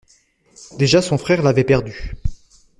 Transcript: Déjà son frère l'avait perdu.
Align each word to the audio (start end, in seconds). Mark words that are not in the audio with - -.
Déjà 0.79 0.99
son 0.99 1.19
frère 1.19 1.43
l'avait 1.43 1.63
perdu. 1.63 2.15